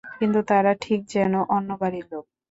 [0.13, 2.25] কিন্তু তারা ঠিক যেন অন্য বাড়ির লোক।